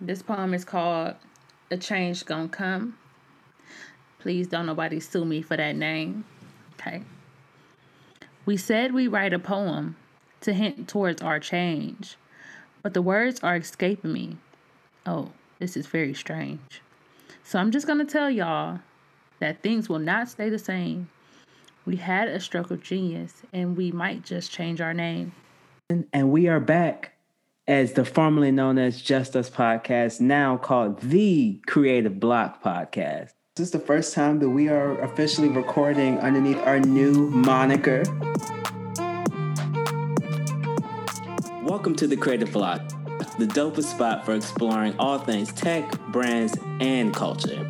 [0.00, 1.14] This poem is called
[1.70, 2.98] A Change Gonna Come.
[4.18, 6.24] Please don't nobody sue me for that name.
[6.74, 7.02] Okay.
[8.44, 9.96] We said we write a poem
[10.42, 12.16] to hint towards our change,
[12.82, 14.36] but the words are escaping me.
[15.06, 16.82] Oh, this is very strange.
[17.42, 18.80] So I'm just gonna tell y'all
[19.40, 21.08] that things will not stay the same.
[21.86, 25.32] We had a stroke of genius and we might just change our name.
[25.88, 27.15] And we are back
[27.68, 33.30] as the formerly known as Just Us podcast, now called the Creative Block Podcast.
[33.56, 38.04] This is the first time that we are officially recording underneath our new moniker.
[41.64, 42.86] Welcome to the Creative Block,
[43.38, 47.68] the dopest spot for exploring all things tech, brands, and culture.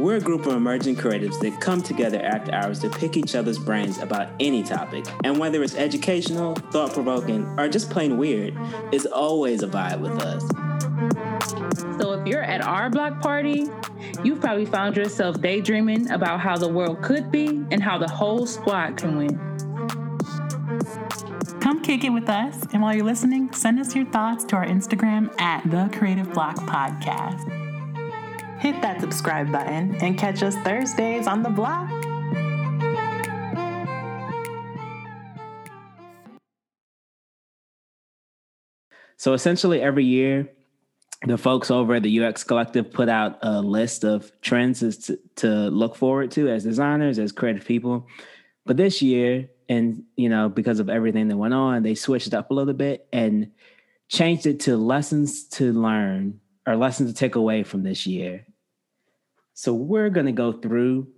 [0.00, 3.58] We're a group of emerging creatives that come together after hours to pick each other's
[3.58, 5.04] brains about any topic.
[5.24, 8.56] And whether it's educational, thought provoking, or just plain weird,
[8.92, 10.42] it's always a vibe with us.
[12.00, 13.66] So if you're at our block party,
[14.24, 18.46] you've probably found yourself daydreaming about how the world could be and how the whole
[18.46, 19.38] squad can win.
[21.60, 24.64] Come kick it with us, and while you're listening, send us your thoughts to our
[24.64, 27.69] Instagram at the Creative Block Podcast
[28.60, 31.90] hit that subscribe button and catch us Thursdays on the block.
[39.16, 40.50] So essentially, every year,
[41.26, 45.48] the folks over at the UX Collective put out a list of trends to, to
[45.48, 48.06] look forward to as designers, as creative people.
[48.64, 52.50] But this year, and you know, because of everything that went on, they switched up
[52.50, 53.52] a little bit and
[54.08, 58.46] changed it to lessons to learn or lessons to take away from this year.
[59.60, 61.08] So we're going to go through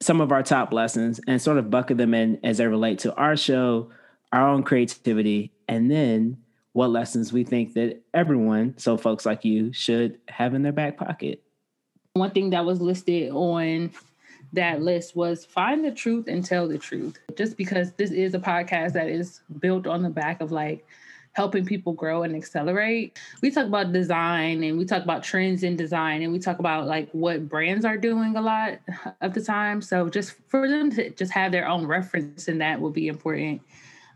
[0.00, 3.14] some of our top lessons and sort of bucket them in as they relate to
[3.14, 3.92] our show,
[4.32, 6.38] our own creativity, and then
[6.72, 10.96] what lessons we think that everyone, so folks like you, should have in their back
[10.96, 11.44] pocket.
[12.14, 13.92] One thing that was listed on
[14.54, 17.16] that list was find the truth and tell the truth.
[17.36, 20.84] Just because this is a podcast that is built on the back of like
[21.38, 23.16] helping people grow and accelerate.
[23.42, 26.88] We talk about design and we talk about trends in design and we talk about
[26.88, 28.80] like what brands are doing a lot
[29.20, 29.80] of the time.
[29.80, 33.62] So just for them to just have their own reference in that will be important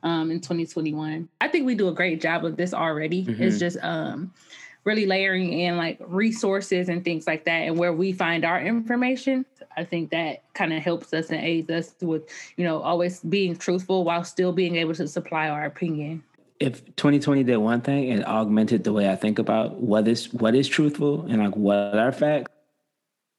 [0.03, 1.29] um, in 2021.
[1.41, 3.25] I think we do a great job of this already.
[3.25, 3.41] Mm-hmm.
[3.41, 4.35] It's just um,
[4.83, 9.47] really layering in like resources and things like that and where we find our information.
[9.77, 12.25] I think that kind of helps us and aids us with,
[12.57, 16.25] you know, always being truthful while still being able to supply our opinion
[16.63, 20.55] if 2020 did one thing, it augmented the way I think about what is what
[20.55, 22.51] is truthful and like what are facts.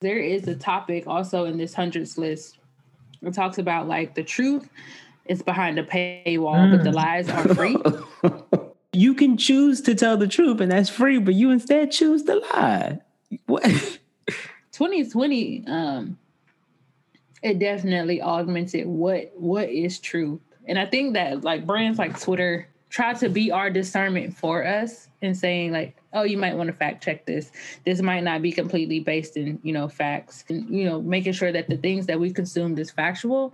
[0.02, 2.58] There is a topic also in this hundreds list.
[3.22, 4.70] It talks about like the truth
[5.26, 6.72] is behind a paywall, mm.
[6.72, 6.96] but the mm.
[6.96, 7.78] lies are free.
[8.94, 12.36] you can choose to tell the truth and that's free, but you instead choose to
[12.36, 13.00] lie.
[13.46, 13.64] What?
[14.74, 16.18] 2020, um,
[17.42, 20.42] it definitely augmented what what is truth.
[20.66, 25.08] And I think that like brands like Twitter try to be our discernment for us
[25.24, 27.52] and saying like oh you might want to fact check this.
[27.86, 31.52] This might not be completely based in you know facts and you know making sure
[31.52, 33.54] that the things that we consumed is factual.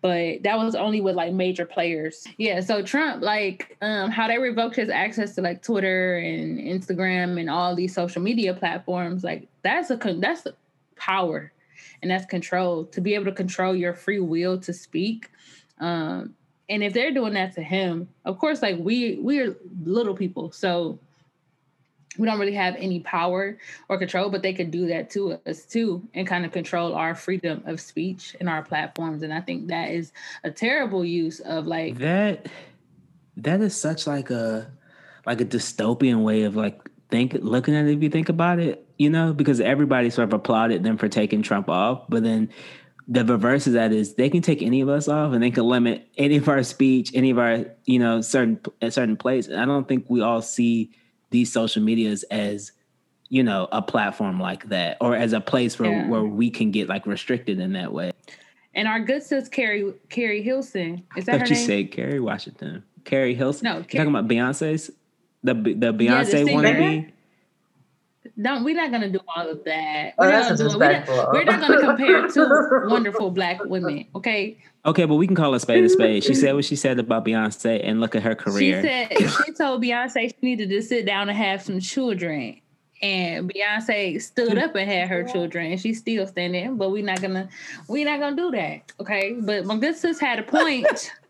[0.00, 2.26] But that was only with like major players.
[2.38, 7.38] Yeah so trump like um how they revoked his access to like twitter and instagram
[7.38, 10.54] and all these social media platforms like that's a con- that's a
[10.96, 11.52] power
[12.00, 12.86] and that's control.
[12.86, 15.30] To be able to control your free will to speak
[15.78, 16.34] um
[16.72, 20.98] and if they're doing that to him, of course, like we we're little people, so
[22.16, 23.58] we don't really have any power
[23.90, 27.14] or control, but they could do that to us too and kind of control our
[27.14, 29.22] freedom of speech and our platforms.
[29.22, 30.12] And I think that is
[30.44, 32.46] a terrible use of like that
[33.36, 34.70] that is such like a
[35.26, 36.80] like a dystopian way of like
[37.10, 40.32] think looking at it if you think about it, you know, because everybody sort of
[40.32, 42.48] applauded them for taking Trump off, but then
[43.08, 45.64] the reverse of that is they can take any of us off and they can
[45.64, 49.48] limit any of our speech, any of our, you know, certain a certain place.
[49.48, 50.92] And I don't think we all see
[51.30, 52.72] these social medias as,
[53.28, 56.08] you know, a platform like that or as a place where, yeah.
[56.08, 58.12] where we can get like restricted in that way.
[58.74, 61.04] And our good sis Keri Keri Hilson.
[61.16, 61.66] Is that her you name?
[61.66, 62.84] say Kerry Washington.
[63.04, 63.64] Keri Hilson.
[63.64, 64.90] No, talking about Beyonce's
[65.42, 67.12] the the Beyonce yeah, the wannabe.
[68.40, 70.14] Don't we're not gonna do all of that.
[70.18, 74.56] Oh, we're, not gonna, we're, not, we're not gonna compare two wonderful black women, okay?
[74.84, 76.24] Okay, but we can call a spade a spade.
[76.24, 78.82] She said what she said about Beyonce and look at her career.
[78.82, 82.58] She said she told Beyonce she needed to sit down and have some children.
[83.02, 86.76] And Beyonce stood up and had her children, and she's still standing.
[86.76, 87.48] But we're not gonna,
[87.88, 89.36] we're not gonna do that, okay?
[89.40, 91.12] But my good sis had a point.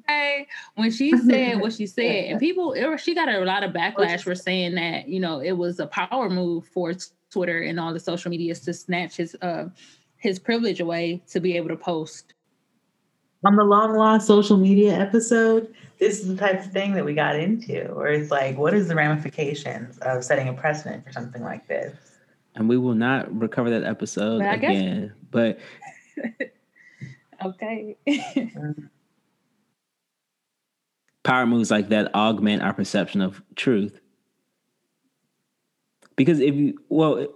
[0.00, 0.46] Okay.
[0.74, 4.22] When she said what she said, and people, it, she got a lot of backlash
[4.22, 6.92] for saying that, you know, it was a power move for
[7.30, 9.66] Twitter and all the social medias to snatch his uh
[10.16, 12.34] his privilege away to be able to post.
[13.44, 17.12] On the long lost social media episode, this is the type of thing that we
[17.12, 21.42] got into, where it's like, what is the ramifications of setting a precedent for something
[21.42, 21.94] like this?
[22.54, 25.08] And we will not recover that episode but again.
[25.08, 25.58] Guess- but
[27.44, 27.96] okay.
[31.24, 33.98] Power moves like that augment our perception of truth.
[36.16, 37.26] Because if you well,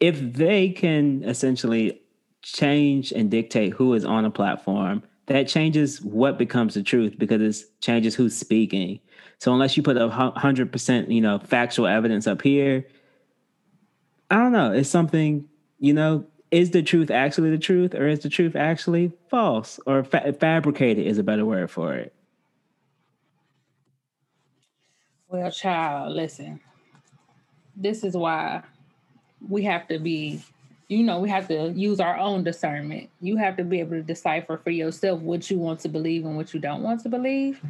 [0.00, 2.00] if they can essentially
[2.42, 7.42] change and dictate who is on a platform, that changes what becomes the truth because
[7.42, 9.00] it changes who's speaking.
[9.38, 12.86] So unless you put a hundred percent, you know, factual evidence up here,
[14.30, 14.72] I don't know.
[14.72, 15.48] It's something,
[15.78, 20.04] you know, is the truth actually the truth, or is the truth actually false or
[20.04, 21.06] fa- fabricated?
[21.06, 22.14] Is a better word for it.
[25.28, 26.60] Well, child, listen.
[27.76, 28.62] This is why
[29.46, 30.42] we have to be
[30.88, 33.10] you know, we have to use our own discernment.
[33.20, 36.34] You have to be able to decipher for yourself what you want to believe and
[36.34, 37.60] what you don't want to believe.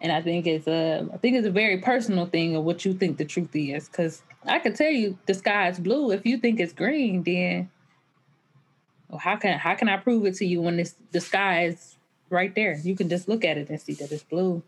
[0.00, 2.94] And I think it's a, I think it's a very personal thing of what you
[2.94, 3.88] think the truth is.
[3.88, 6.10] Because I can tell you the sky is blue.
[6.12, 7.70] If you think it's green, then
[9.10, 11.96] well, how can how can I prove it to you when this the sky is
[12.30, 12.78] right there?
[12.78, 14.62] You can just look at it and see that it's blue.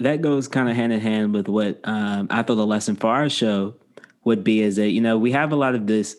[0.00, 3.08] That goes kind of hand in hand with what um, I thought the lesson for
[3.08, 3.74] our show
[4.24, 6.16] would be is that you know we have a lot of this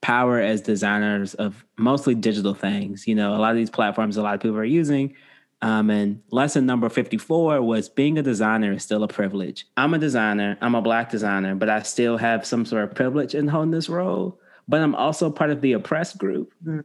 [0.00, 3.06] power as designers of mostly digital things.
[3.06, 5.14] You know, a lot of these platforms a lot of people are using.
[5.62, 9.66] Um, and lesson number 54 was being a designer is still a privilege.
[9.76, 13.36] I'm a designer, I'm a black designer, but I still have some sort of privilege
[13.36, 14.40] in holding this role.
[14.66, 16.52] But I'm also part of the oppressed group.
[16.66, 16.80] Mm-hmm.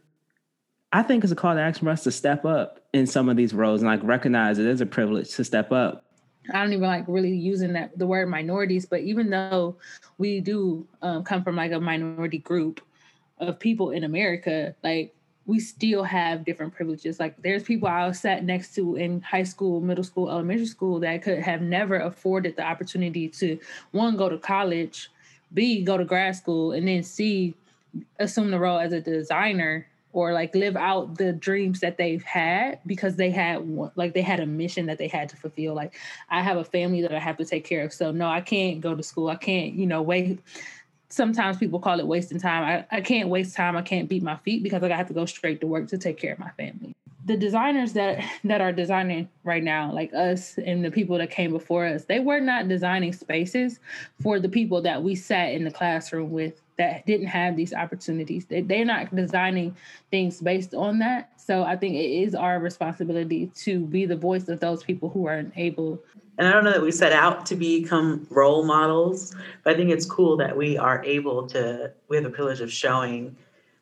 [0.93, 3.35] I think it's a call to action for us to step up in some of
[3.35, 6.05] these roles and like recognize it is a privilege to step up.
[6.53, 9.75] I don't even like really using that the word minorities, but even though
[10.17, 12.81] we do um, come from like a minority group,
[13.39, 15.13] of people in America, like
[15.45, 17.19] we still have different privileges.
[17.19, 21.21] Like there's people I sat next to in high school, middle school, elementary school that
[21.21, 23.59] could have never afforded the opportunity to
[23.91, 25.09] one go to college,
[25.53, 27.55] B go to grad school, and then C
[28.19, 32.79] assume the role as a designer or like live out the dreams that they've had
[32.87, 33.63] because they had
[33.95, 35.93] like they had a mission that they had to fulfill like
[36.31, 38.81] i have a family that i have to take care of so no i can't
[38.81, 40.39] go to school i can't you know wait
[41.09, 42.85] sometimes people call it wasting time.
[42.91, 43.77] I, I can't waste time.
[43.77, 45.97] I can't beat my feet because like, I have to go straight to work to
[45.97, 46.96] take care of my family.
[47.27, 51.51] The designers that that are designing right now, like us and the people that came
[51.51, 53.79] before us, they were not designing spaces
[54.21, 58.45] for the people that we sat in the classroom with that didn't have these opportunities.
[58.45, 59.75] They, they're not designing
[60.11, 61.31] things based on that.
[61.39, 65.27] So I think it is our responsibility to be the voice of those people who
[65.27, 66.01] are unable
[66.37, 69.89] and I don't know that we set out to become role models, but I think
[69.89, 73.35] it's cool that we are able to, we have the privilege of showing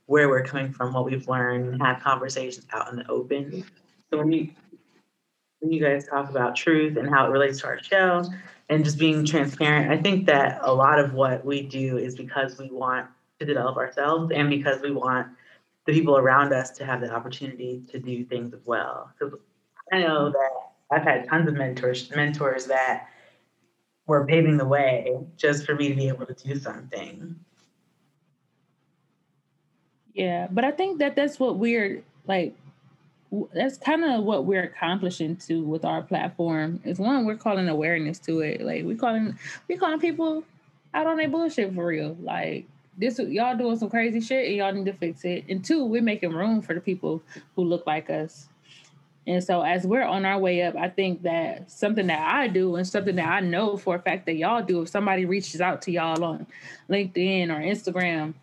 [0.07, 3.63] where we're coming from, what we've learned, have conversations out in the open.
[4.09, 4.49] So when you
[5.59, 8.23] when you guys talk about truth and how it relates to our show
[8.69, 12.57] and just being transparent, I think that a lot of what we do is because
[12.59, 13.07] we want
[13.39, 15.27] to develop ourselves and because we want
[15.85, 19.11] the people around us to have the opportunity to do things as well.
[19.17, 19.39] Because
[19.91, 20.49] I know that
[20.91, 23.07] I've had tons of mentors mentors that
[24.07, 27.35] were paving the way just for me to be able to do something.
[30.15, 32.55] Yeah, but I think that that's what we're like.
[33.53, 36.79] That's kind of what we're accomplishing too with our platform.
[36.85, 38.61] Is one we're calling awareness to it.
[38.61, 40.45] Like we calling we calling people
[40.93, 42.15] out on their bullshit for real.
[42.21, 42.65] Like
[42.97, 45.43] this y'all doing some crazy shit and y'all need to fix it.
[45.49, 47.21] And two, we're making room for the people
[47.57, 48.47] who look like us.
[49.27, 52.75] And so as we're on our way up, I think that something that I do
[52.75, 55.81] and something that I know for a fact that y'all do, if somebody reaches out
[55.83, 56.45] to y'all on
[56.89, 58.35] LinkedIn or Instagram,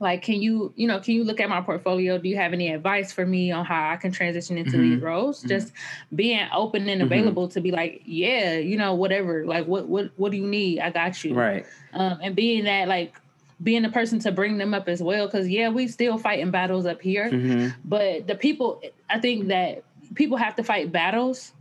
[0.00, 2.16] like can you, you know, can you look at my portfolio?
[2.16, 4.90] Do you have any advice for me on how I can transition into mm-hmm.
[4.90, 5.40] these roles?
[5.40, 5.48] Mm-hmm.
[5.48, 5.72] Just
[6.14, 7.12] being open and mm-hmm.
[7.12, 7.52] available mm-hmm.
[7.52, 9.44] to be like, yeah, you know, whatever.
[9.44, 10.80] Like what what what do you need?
[10.80, 11.34] I got you.
[11.34, 11.66] Right.
[11.92, 13.14] Um, and being that like
[13.62, 16.86] being the person to bring them up as well because yeah we still fighting battles
[16.86, 17.68] up here mm-hmm.
[17.84, 18.80] but the people
[19.10, 21.52] i think that people have to fight battles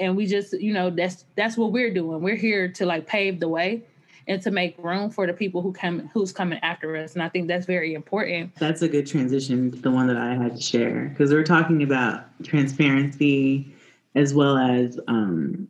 [0.00, 3.38] and we just you know that's that's what we're doing we're here to like pave
[3.38, 3.82] the way
[4.26, 7.14] and to make room for the people who come who's coming after us.
[7.14, 8.54] And i think that's very important.
[8.56, 11.08] That's a good transition to the one that i had to share.
[11.08, 13.72] Because we're talking about transparency
[14.14, 15.68] as well as um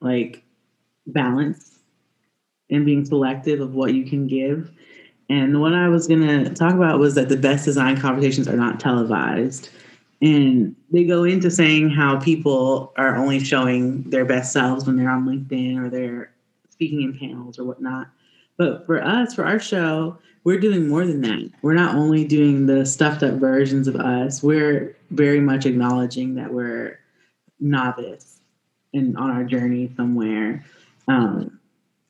[0.00, 0.42] like
[1.06, 1.78] balance
[2.70, 4.70] and being selective of what you can give.
[5.28, 8.56] And the one i was to talk about was that the best design conversations are
[8.56, 9.70] not televised.
[10.20, 15.10] And they go into saying how people are only showing their best selves when they're
[15.10, 16.33] on LinkedIn or they're
[16.74, 18.08] speaking in panels or whatnot.
[18.56, 21.50] But for us, for our show, we're doing more than that.
[21.62, 26.52] We're not only doing the stuffed up versions of us, we're very much acknowledging that
[26.52, 26.98] we're
[27.60, 28.40] novice
[28.92, 30.64] and on our journey somewhere.
[31.06, 31.60] Um,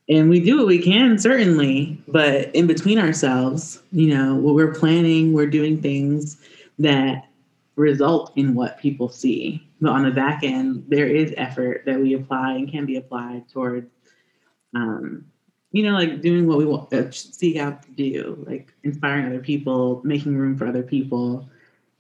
[0.09, 4.75] and we do what we can, certainly, but in between ourselves, you know, what we're
[4.75, 6.39] planning, we're doing things
[6.79, 7.29] that
[7.77, 9.67] result in what people see.
[9.81, 13.49] But on the back end, there is effort that we apply and can be applied
[13.51, 13.91] towards
[14.75, 15.25] um,
[15.73, 19.41] you know, like doing what we want, uh, seek out to do, like inspiring other
[19.41, 21.49] people, making room for other people,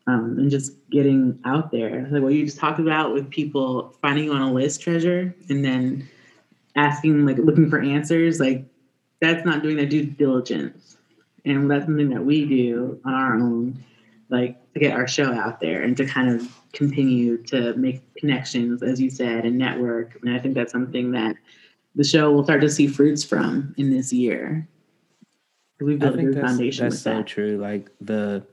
[0.06, 2.06] um, and just getting out there.
[2.10, 5.64] Like what you just talked about with people finding you on a list treasure and
[5.64, 6.08] then
[6.76, 8.64] asking, like looking for answers, like
[9.20, 10.96] that's not doing their due diligence.
[11.44, 13.82] And that's something that we do on our own,
[14.28, 18.84] like to get our show out there and to kind of continue to make connections,
[18.84, 20.16] as you said, and network.
[20.22, 21.36] And I think that's something that
[21.94, 24.68] the show will start to see fruits from in this year.
[25.80, 26.88] We've built a good foundation.
[26.88, 27.26] That's so that.
[27.26, 27.58] true.
[27.58, 28.46] Like the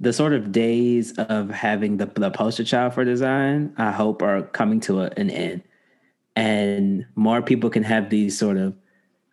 [0.00, 4.42] the sort of days of having the the poster child for design, I hope are
[4.42, 5.62] coming to a, an end,
[6.34, 8.74] and more people can have these sort of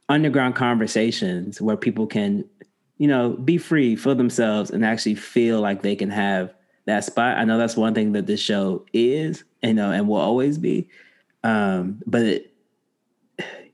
[0.09, 2.43] underground conversations where people can,
[2.97, 6.53] you know, be free for themselves and actually feel like they can have
[6.85, 7.37] that spot.
[7.37, 10.89] I know that's one thing that this show is, you know, and will always be
[11.43, 12.53] um, but it,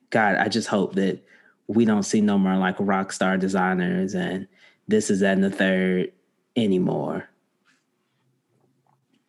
[0.09, 1.19] God, I just hope that
[1.67, 4.47] we don't see no more like rock star designers and
[4.87, 6.11] this is that and the third
[6.55, 7.27] anymore.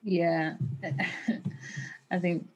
[0.03, 0.55] Yeah.
[2.11, 2.47] I think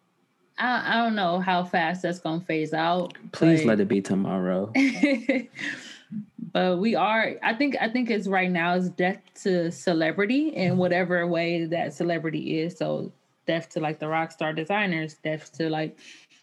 [0.58, 3.14] I, I don't know how fast that's gonna phase out.
[3.32, 4.72] Please but, let it be tomorrow.
[6.52, 10.76] but we are I think I think it's right now is death to celebrity in
[10.76, 12.76] whatever way that celebrity is.
[12.76, 13.10] So
[13.50, 15.98] death to like the rock star designers, death to like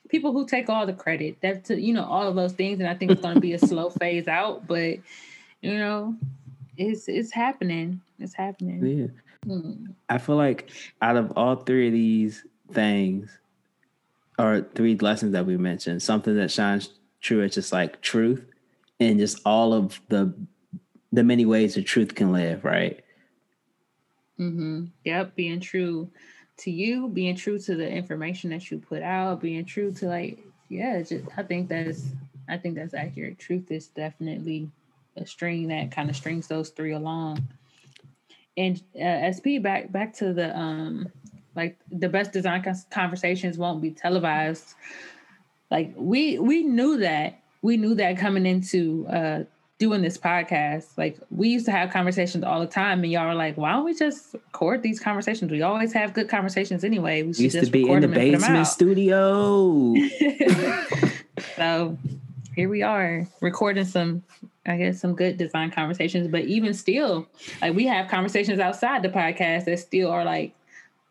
[0.10, 2.82] people who take all the credit, death to you know all of those things.
[2.82, 5.00] And I think it's going to be a slow phase out, but
[5.62, 6.18] you know,
[6.76, 8.02] it's it's happening.
[8.20, 8.86] It's happening.
[8.86, 9.54] Yeah.
[9.54, 9.96] Mm.
[10.10, 10.70] I feel like
[11.02, 13.32] out of all three of these things,
[14.38, 16.90] or three lessons that we mentioned, something that shines
[17.22, 18.46] true is just like truth
[19.00, 20.34] and just all of the
[21.14, 23.02] the many ways that truth can live, right?
[24.38, 24.88] Mm-hmm.
[25.06, 26.12] Yep, being true
[26.58, 30.40] to you, being true to the information that you put out, being true to like,
[30.70, 32.10] yeah, just I think that's
[32.50, 33.40] I think that's accurate.
[33.40, 34.70] Truth is definitely
[35.16, 37.48] a string that kind of strings those three along.
[38.56, 41.12] And uh, SP back back to the um
[41.56, 44.74] like the best design conversations won't be televised.
[45.70, 49.44] Like we we knew that we knew that coming into uh
[49.80, 53.36] doing this podcast, like we used to have conversations all the time, and y'all were
[53.36, 55.52] like, "Why don't we just record these conversations?
[55.52, 57.24] We always have good conversations anyway.
[57.24, 59.96] We used to be in the basement studio."
[61.56, 61.98] so
[62.56, 64.24] here we are recording some,
[64.66, 66.28] I guess, some good design conversations.
[66.28, 67.28] But even still,
[67.62, 70.56] like we have conversations outside the podcast that still are like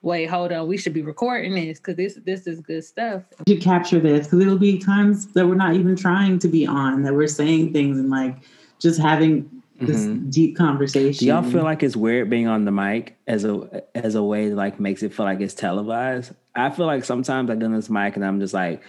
[0.02, 3.22] wait, hold on, we should be recording this because this this is good stuff.
[3.46, 7.02] To capture this because it'll be times that we're not even trying to be on,
[7.02, 8.36] that we're saying things and like
[8.78, 9.50] just having
[9.80, 10.30] this mm-hmm.
[10.30, 11.18] deep conversation.
[11.18, 14.48] Do y'all feel like it's weird being on the mic as a as a way
[14.48, 16.32] that like makes it feel like it's televised?
[16.54, 18.82] I feel like sometimes I get on this mic and I'm just like,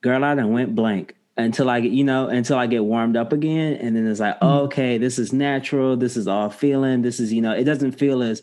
[0.00, 3.32] girl, I done went blank until I get, you know, until I get warmed up
[3.32, 3.74] again.
[3.74, 4.64] And then it's like, mm-hmm.
[4.64, 5.96] okay, this is natural.
[5.96, 7.02] This is all feeling.
[7.02, 8.42] This is, you know, it doesn't feel as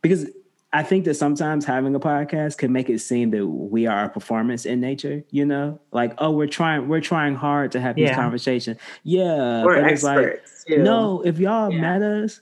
[0.00, 0.30] because
[0.74, 4.08] I think that sometimes having a podcast can make it seem that we are a
[4.08, 5.80] performance in nature, you know?
[5.92, 8.08] Like, oh, we're trying we're trying hard to have yeah.
[8.08, 8.78] these conversations.
[9.04, 9.64] Yeah.
[9.64, 10.64] We're but experts.
[10.68, 11.80] Like, no, if y'all yeah.
[11.80, 12.40] met us,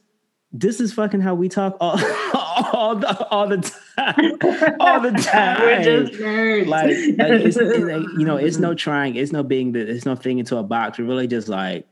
[0.50, 2.00] this is fucking how we talk all,
[2.72, 4.78] all the all the time.
[4.80, 5.60] all the time.
[5.60, 6.66] We're just nerds.
[6.66, 7.78] Like, like, it's, it's,
[8.18, 10.98] you know, it's no trying, it's no being that it's no thing into a box.
[10.98, 11.86] We're really just like,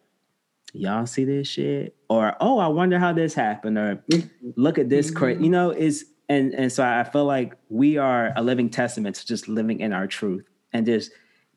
[0.73, 1.97] y'all see this shit?
[2.09, 4.51] Or oh, I wonder how this happened, or mm-hmm.
[4.57, 5.35] look at this cra-.
[5.35, 9.27] you know, it's and and so I feel like we are a living testament to
[9.27, 11.11] just living in our truth and just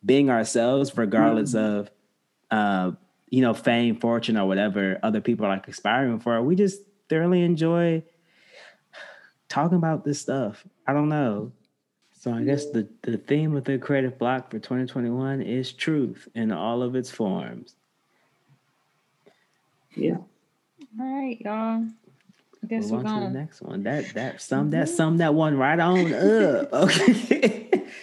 [0.03, 1.75] being ourselves, regardless mm-hmm.
[1.75, 1.91] of
[2.49, 2.91] uh,
[3.29, 6.41] you know fame, fortune, or whatever other people are like aspiring for.
[6.41, 8.01] We just thoroughly enjoy
[9.47, 10.65] talking about this stuff.
[10.87, 11.51] I don't know.
[12.19, 16.51] So I guess the, the theme of the creative block for 2021 is truth in
[16.51, 17.75] all of its forms.
[19.93, 20.17] Yeah.
[20.99, 21.85] All right, y'all.
[22.67, 23.83] Guess we're on to the next one.
[23.83, 26.69] That that sum that sum that one right on up.
[26.73, 27.69] Okay.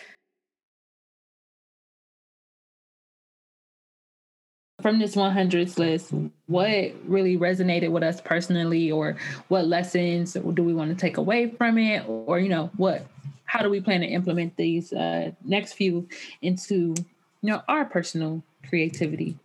[4.80, 6.12] from this 100s list,
[6.46, 9.16] what really resonated with us personally, or
[9.48, 13.06] what lessons do we want to take away from it, or you know, what,
[13.44, 16.08] how do we plan to implement these uh, next few
[16.42, 16.94] into
[17.42, 19.38] you know our personal creativity?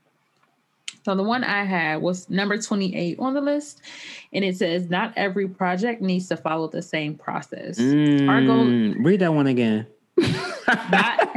[1.06, 3.80] So the one I had was number 28 on the list,
[4.34, 7.78] and it says not every project needs to follow the same process.
[7.78, 9.04] Mm, Our goal.
[9.04, 9.86] Read that one again.
[10.18, 11.30] not,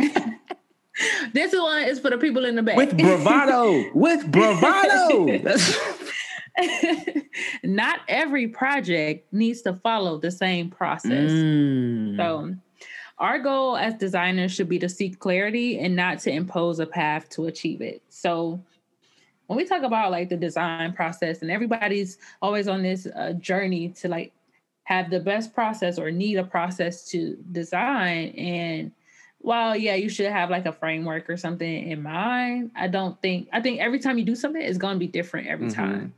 [1.34, 2.78] this one is for the people in the back.
[2.78, 3.90] With bravado.
[3.92, 5.36] With bravado.
[7.62, 11.30] not every project needs to follow the same process.
[11.30, 12.16] Mm.
[12.16, 12.54] So
[13.18, 17.28] our goal as designers should be to seek clarity and not to impose a path
[17.30, 18.00] to achieve it.
[18.08, 18.64] So
[19.48, 23.88] when we talk about like the design process and everybody's always on this uh, journey
[23.88, 24.32] to like
[24.84, 28.92] have the best process or need a process to design and
[29.38, 33.48] while yeah you should have like a framework or something in mind i don't think
[33.52, 35.80] i think every time you do something it's going to be different every mm-hmm.
[35.80, 36.14] time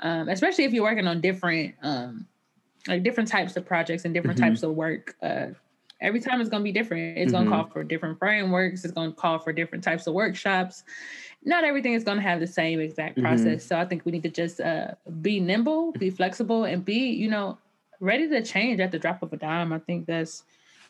[0.00, 2.26] um, especially if you're working on different um,
[2.88, 4.48] like different types of projects and different mm-hmm.
[4.48, 5.46] types of work uh,
[6.00, 7.48] every time it's going to be different it's mm-hmm.
[7.48, 10.82] going to call for different frameworks it's going to call for different types of workshops
[11.44, 13.26] not everything is going to have the same exact mm-hmm.
[13.26, 13.46] process.
[13.46, 13.68] Mm-hmm.
[13.68, 17.28] So I think we need to just uh, be nimble, be flexible, and be, you
[17.28, 17.58] know,
[18.00, 19.72] ready to change at the drop of a dime.
[19.72, 20.44] I think that's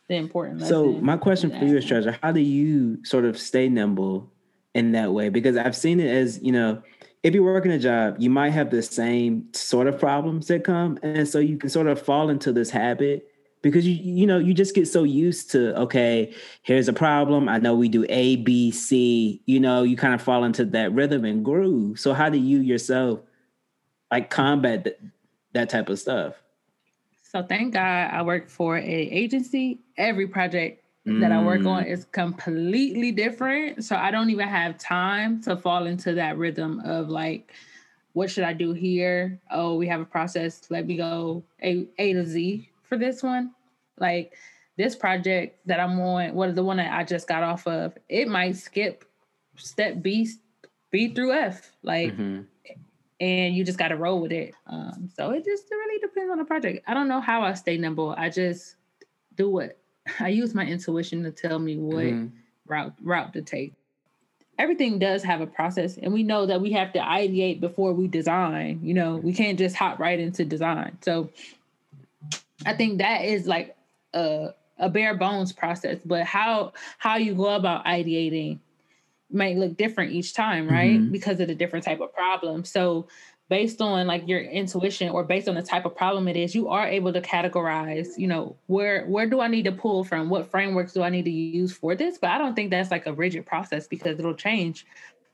[0.08, 0.62] the important.
[0.62, 4.30] So my question for you is, Treasure, how do you sort of stay nimble
[4.74, 5.28] in that way?
[5.28, 6.82] Because I've seen it as, you know,
[7.22, 10.98] if you're working a job, you might have the same sort of problems that come,
[11.02, 13.31] and so you can sort of fall into this habit
[13.62, 17.48] because you you know you just get so used to okay here's a problem.
[17.48, 20.92] I know we do a b c you know you kind of fall into that
[20.92, 21.98] rhythm and groove.
[21.98, 23.20] So how do you yourself
[24.10, 24.98] like combat th-
[25.54, 26.34] that type of stuff?
[27.22, 29.80] So thank god i work for a agency.
[29.96, 31.90] Every project that i work on mm.
[31.90, 33.84] is completely different.
[33.84, 37.52] So i don't even have time to fall into that rhythm of like
[38.14, 39.40] what should i do here?
[39.50, 40.62] Oh we have a process.
[40.68, 43.52] Let me go a, a to z for this one.
[43.98, 44.34] Like
[44.76, 48.28] this project that I'm on, what the one that I just got off of, it
[48.28, 49.06] might skip
[49.56, 50.28] step B,
[50.90, 51.72] B through F.
[51.82, 52.42] Like mm-hmm.
[53.18, 54.54] and you just gotta roll with it.
[54.66, 56.84] Um, so it just it really depends on the project.
[56.86, 58.10] I don't know how I stay nimble.
[58.10, 58.76] I just
[59.36, 59.78] do it.
[60.20, 62.26] I use my intuition to tell me what mm-hmm.
[62.66, 63.72] route route to take.
[64.58, 68.06] Everything does have a process, and we know that we have to ideate before we
[68.06, 68.80] design.
[68.82, 70.98] You know, we can't just hop right into design.
[71.00, 71.30] So
[72.66, 73.76] I think that is like
[74.12, 78.58] a a bare bones process, but how how you go about ideating
[79.30, 80.98] might look different each time, right?
[80.98, 81.12] Mm-hmm.
[81.12, 82.64] Because of the different type of problem.
[82.64, 83.08] So
[83.48, 86.68] based on like your intuition or based on the type of problem it is, you
[86.68, 90.30] are able to categorize, you know, where where do I need to pull from?
[90.30, 92.18] What frameworks do I need to use for this?
[92.18, 94.86] But I don't think that's like a rigid process because it'll change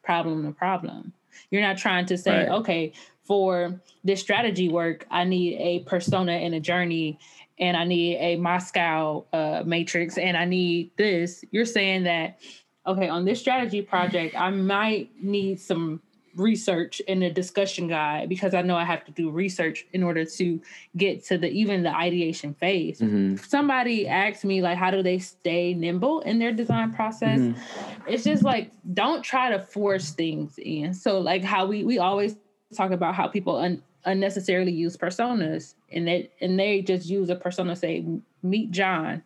[0.02, 1.12] problem to problem.
[1.50, 2.48] You're not trying to say, right.
[2.48, 2.92] okay,
[3.28, 7.18] for this strategy work, I need a persona and a journey,
[7.58, 11.44] and I need a MoSCoW uh, matrix, and I need this.
[11.50, 12.40] You're saying that,
[12.86, 16.00] okay, on this strategy project, I might need some
[16.36, 20.24] research and a discussion guide because I know I have to do research in order
[20.24, 20.60] to
[20.96, 23.00] get to the even the ideation phase.
[23.00, 23.36] Mm-hmm.
[23.36, 27.40] Somebody asked me like how do they stay nimble in their design process?
[27.40, 28.08] Mm-hmm.
[28.08, 30.94] It's just like don't try to force things in.
[30.94, 32.36] So like how we we always
[32.74, 37.34] talk about how people un- unnecessarily use personas and they and they just use a
[37.36, 38.04] persona say
[38.42, 39.22] meet John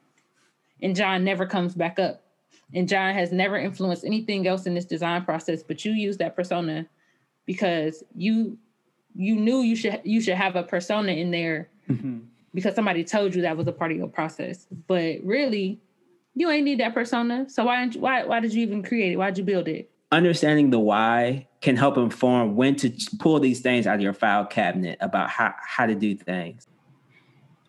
[0.80, 2.22] and John never comes back up.
[2.74, 6.36] And John has never influenced anything else in this design process but you use that
[6.36, 6.86] persona
[7.46, 8.58] because you
[9.14, 12.20] you knew you should you should have a persona in there mm-hmm.
[12.54, 14.66] because somebody told you that was a part of your process.
[14.86, 15.80] But really
[16.34, 17.48] you ain't need that persona.
[17.50, 19.16] So why why why did you even create it?
[19.16, 23.86] Why'd you build it understanding the why can help inform when to pull these things
[23.86, 26.68] out of your file cabinet about how, how to do things.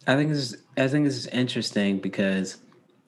[0.06, 2.58] I think this is, I think this is interesting because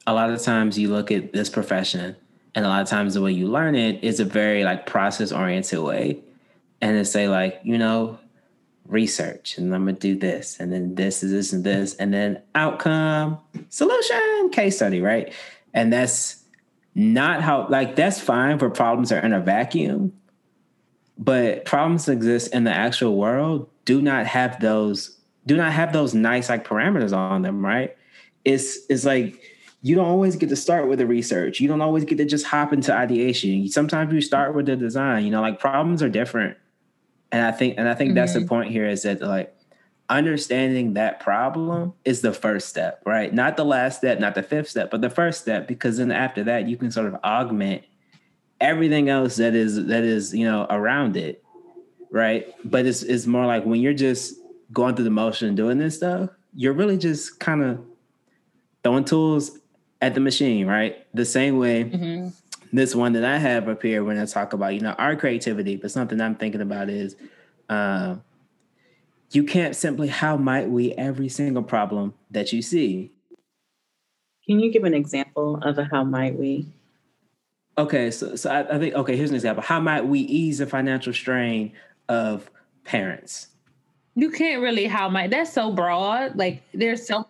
[0.06, 2.16] a lot of times you look at this profession
[2.54, 5.32] and a lot of times the way you learn it is a very like process
[5.32, 6.20] oriented way.
[6.80, 8.18] And it's say like, you know,
[8.86, 12.40] research and I'm gonna do this and then this is this and this and then
[12.54, 15.32] outcome, solution, case study, right?
[15.74, 16.44] And that's
[16.96, 20.10] not how like that's fine for problems are in a vacuum
[21.18, 26.14] but problems exist in the actual world do not have those do not have those
[26.14, 27.94] nice like parameters on them right
[28.46, 29.42] it's it's like
[29.82, 32.46] you don't always get to start with the research you don't always get to just
[32.46, 36.56] hop into ideation sometimes you start with the design you know like problems are different
[37.30, 38.14] and i think and i think mm-hmm.
[38.16, 38.48] that's the mm-hmm.
[38.48, 39.54] point here is that like
[40.08, 43.32] understanding that problem is the first step, right?
[43.32, 46.44] Not the last step, not the fifth step, but the first step, because then after
[46.44, 47.82] that, you can sort of augment
[48.60, 51.42] everything else that is that is you know around it,
[52.10, 52.46] right?
[52.64, 54.34] But it's it's more like when you're just
[54.72, 57.80] going through the motion and doing this stuff, you're really just kind of
[58.82, 59.58] throwing tools
[60.00, 61.06] at the machine, right?
[61.14, 62.28] The same way mm-hmm.
[62.72, 65.76] this one that I have up here when I talk about, you know, our creativity,
[65.76, 67.16] but something I'm thinking about is
[67.68, 68.16] uh,
[69.30, 73.12] you can't simply how might we every single problem that you see.
[74.46, 76.66] Can you give an example of a how might we?
[77.78, 79.62] Okay, so so I, I think okay, here's an example.
[79.62, 81.72] How might we ease the financial strain
[82.08, 82.50] of
[82.84, 83.48] parents?
[84.14, 86.36] You can't really how might that's so broad.
[86.36, 87.28] Like there's so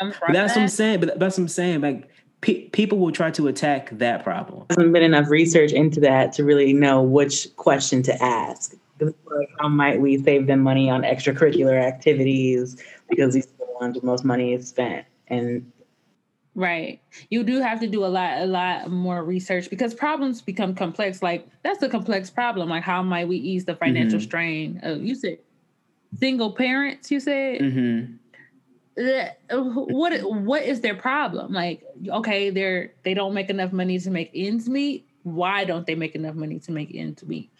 [0.00, 0.32] that's that.
[0.32, 1.00] what I'm saying.
[1.00, 1.80] But that's what I'm saying.
[1.80, 2.08] Like
[2.40, 4.66] pe- people will try to attack that problem.
[4.68, 8.74] There hasn't been enough research into that to really know which question to ask.
[9.58, 14.04] How might we save them money on extracurricular activities because these are the ones where
[14.04, 15.70] most money is spent and
[16.54, 17.00] Right.
[17.30, 21.22] You do have to do a lot, a lot more research because problems become complex.
[21.22, 22.68] Like that's a complex problem.
[22.68, 24.26] Like how might we ease the financial mm-hmm.
[24.26, 24.80] strain?
[24.82, 25.38] Of, you said
[26.18, 27.10] single parents.
[27.10, 27.60] You said.
[27.60, 28.14] Mm-hmm
[29.50, 31.52] what what is their problem?
[31.52, 35.06] Like, okay, they're they don't make enough money to make ends meet.
[35.22, 37.50] Why don't they make enough money to make ends meet?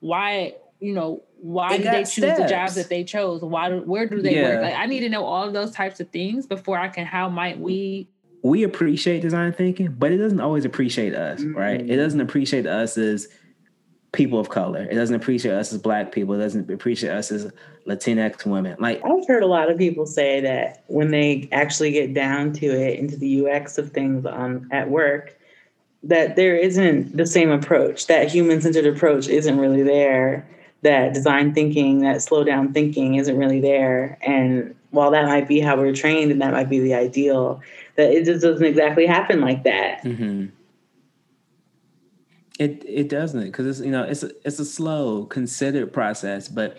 [0.00, 2.40] Why, you know, why they did they choose steps.
[2.40, 3.42] the jobs that they chose?
[3.42, 4.48] Why do, where do they yeah.
[4.48, 4.62] work?
[4.62, 7.06] Like, I need to know all of those types of things before I can.
[7.06, 8.08] How might we?
[8.42, 11.56] We appreciate design thinking, but it doesn't always appreciate us, mm-hmm.
[11.56, 11.80] right?
[11.80, 13.28] It doesn't appreciate us as
[14.14, 14.82] people of color.
[14.82, 16.34] It doesn't appreciate us as black people.
[16.34, 17.50] It doesn't appreciate us as
[17.86, 18.76] Latinx women.
[18.78, 22.66] Like I've heard a lot of people say that when they actually get down to
[22.66, 25.36] it, into the UX of things on at work,
[26.02, 28.06] that there isn't the same approach.
[28.06, 30.48] That human centered approach isn't really there.
[30.84, 34.18] That design thinking, that slow down thinking isn't really there.
[34.22, 37.60] And while that might be how we're trained and that might be the ideal,
[37.96, 40.02] that it just doesn't exactly happen like that.
[40.04, 40.46] Mm-hmm.
[42.58, 46.78] It it doesn't because it's you know it's a, it's a slow considered process, but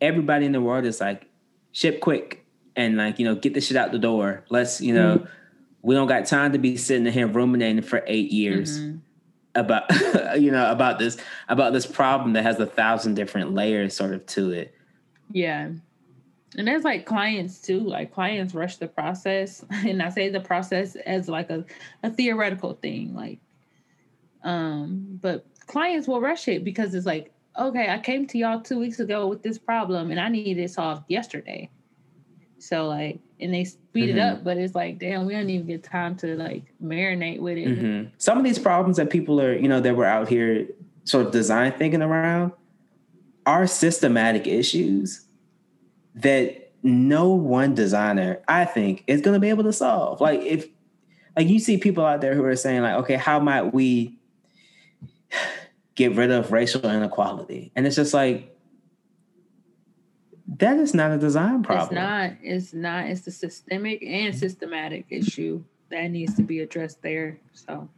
[0.00, 1.28] everybody in the world is like
[1.72, 4.44] ship quick and like you know get the shit out the door.
[4.48, 5.26] Let's you know mm-hmm.
[5.82, 8.98] we don't got time to be sitting here ruminating for eight years mm-hmm.
[9.54, 9.84] About
[10.40, 11.16] you know about this
[11.48, 14.74] about this problem that has a thousand different layers sort of to it.
[15.30, 15.70] Yeah.
[16.58, 17.80] And there's like clients too.
[17.80, 19.64] Like clients rush the process.
[19.70, 21.64] And I say the process as like a,
[22.02, 23.14] a theoretical thing.
[23.14, 23.40] Like
[24.44, 28.78] um, but clients will rush it because it's like, okay, I came to y'all two
[28.78, 31.70] weeks ago with this problem and I need it solved yesterday.
[32.58, 34.18] So like, and they speed mm-hmm.
[34.18, 37.58] it up, but it's like, damn, we don't even get time to like marinate with
[37.58, 37.68] it.
[37.68, 38.08] Mm-hmm.
[38.18, 40.68] Some of these problems that people are, you know, that we're out here
[41.04, 42.52] sort of design thinking around
[43.44, 45.24] are systematic issues
[46.14, 50.20] that no one designer, I think, is going to be able to solve.
[50.20, 50.66] Like if,
[51.36, 54.18] like you see people out there who are saying like, okay, how might we
[55.94, 57.72] get rid of racial inequality.
[57.76, 58.56] And it's just like
[60.58, 61.98] that is not a design problem.
[61.98, 62.32] It's not.
[62.42, 63.06] It's not.
[63.06, 67.38] It's a systemic and systematic issue that needs to be addressed there.
[67.52, 67.88] So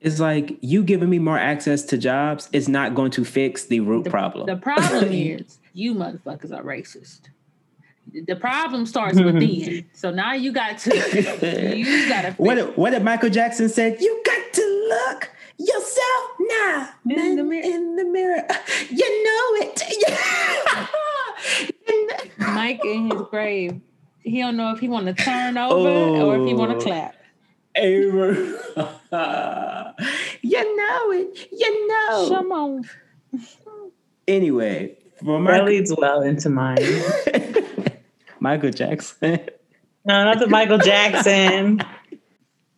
[0.00, 3.80] it's like you giving me more access to jobs is not going to fix the
[3.80, 4.46] root the, problem.
[4.46, 7.20] The problem is you motherfuckers are racist.
[8.12, 9.86] The problem starts within.
[9.92, 12.34] so now you got to you got to.
[12.36, 14.00] What what did Michael Jackson said?
[14.00, 17.64] You got to look yourself now in the mirror.
[17.64, 18.46] In the mirror.
[18.90, 19.82] You know it.
[22.38, 23.80] Mike in his grave.
[24.20, 26.26] He don't know if he want to turn over oh.
[26.26, 26.80] or if he want to oh.
[26.80, 27.16] clap.
[30.42, 31.48] you know it.
[31.50, 32.28] You know.
[32.28, 32.84] Come on.
[34.28, 36.78] Anyway, for that leads well into mine.
[38.40, 39.40] Michael Jackson.
[40.04, 41.80] No, not the Michael Jackson.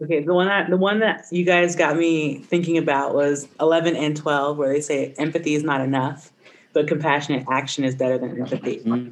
[0.02, 3.94] Okay, the one that the one that you guys got me thinking about was eleven
[3.94, 6.32] and twelve, where they say empathy is not enough,
[6.72, 8.78] but compassionate action is better than empathy.
[8.84, 9.10] Mm-hmm.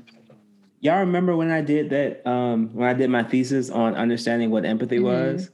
[0.80, 2.26] Y'all remember when I did that?
[2.28, 5.34] Um, when I did my thesis on understanding what empathy mm-hmm.
[5.34, 5.50] was,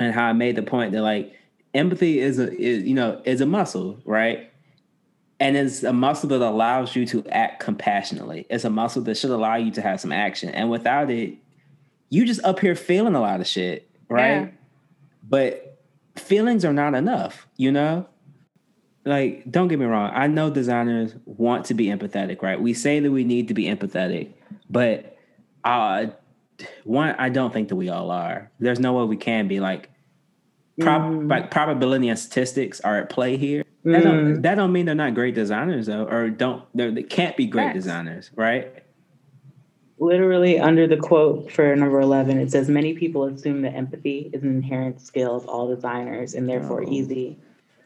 [0.00, 1.38] and how I made the point that like
[1.72, 4.50] empathy is a is, you know is a muscle, right?
[5.38, 8.46] And it's a muscle that allows you to act compassionately.
[8.50, 10.50] It's a muscle that should allow you to have some action.
[10.50, 11.34] And without it,
[12.10, 14.42] you just up here feeling a lot of shit right?
[14.42, 14.48] Yeah.
[15.28, 15.80] But
[16.16, 18.06] feelings are not enough, you know?
[19.04, 20.12] Like, don't get me wrong.
[20.14, 22.60] I know designers want to be empathetic, right?
[22.60, 24.32] We say that we need to be empathetic,
[24.70, 25.16] but
[25.64, 26.06] uh
[26.84, 28.50] one, I don't think that we all are.
[28.60, 29.90] There's no way we can be like
[30.80, 31.30] prob- mm.
[31.30, 33.64] like probability and statistics are at play here.
[33.84, 33.92] Mm.
[33.92, 34.42] That, don't, mm.
[34.42, 38.30] that don't mean they're not great designers though, or don't they can't be great designers,
[38.36, 38.84] right?
[40.02, 44.42] Literally under the quote for number 11 it says many people assume that empathy is
[44.42, 46.90] an inherent skill of all designers and therefore Oh.
[46.90, 47.36] easy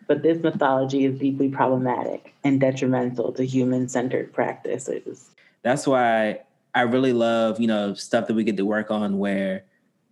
[0.08, 5.30] but this mythology is deeply problematic and detrimental to human-centered practices
[5.62, 6.40] That's why
[6.74, 9.64] I really love, you know, stuff that we get to work on where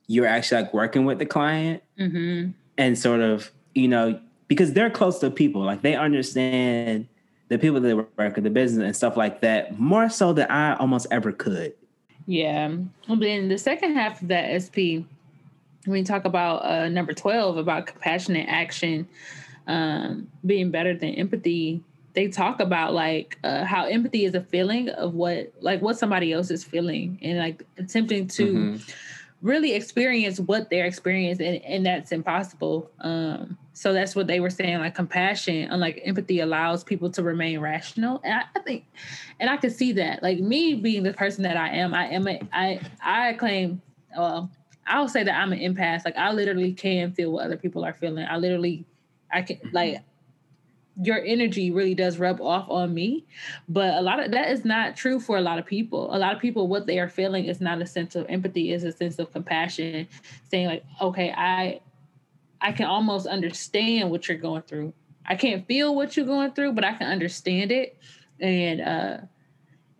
[0.09, 2.51] you're actually like working with the client Mm-hmm.
[2.77, 7.07] and sort of, you know, because they're close to people, like they understand
[7.49, 10.75] the people that work at the business and stuff like that more so than I
[10.77, 11.73] almost ever could.
[12.27, 12.67] Yeah.
[13.09, 15.05] And then the second half of that SP,
[15.85, 19.07] when we talk about uh, number 12 about compassionate action
[19.67, 21.83] um, being better than empathy,
[22.15, 26.33] they talk about like uh, how empathy is a feeling of what like what somebody
[26.33, 28.95] else is feeling and like attempting to Mhm.
[29.45, 32.91] Really experience what they're experiencing and, and that's impossible.
[33.01, 37.61] Um so that's what they were saying like compassion unlike empathy allows people to remain
[37.61, 38.21] rational.
[38.25, 38.87] And I, I think
[39.39, 40.23] and i can see that.
[40.23, 43.83] Like me being the person that i am i am a i i claim
[44.17, 44.51] well
[44.87, 46.05] i'll say that i'm an empath.
[46.07, 48.27] Like i literally can feel what other people are feeling.
[48.29, 48.87] I literally
[49.31, 49.99] i can like
[51.03, 53.25] your energy really does rub off on me.
[53.69, 56.15] But a lot of that is not true for a lot of people.
[56.15, 58.85] A lot of people what they are feeling is not a sense of empathy is
[58.85, 60.07] a sense of compassion
[60.51, 61.81] saying like okay i
[62.61, 64.93] i can almost understand what you're going through.
[65.27, 67.97] I can't feel what you're going through but i can understand it.
[68.41, 69.17] And uh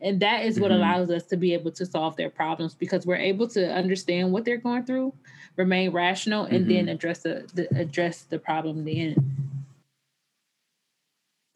[0.01, 0.77] and that is what Mhm.
[0.77, 4.45] allows us to be able to solve their problems because we're able to understand what
[4.45, 5.13] they're going through
[5.57, 9.15] remain rational and then address the, the address the problem then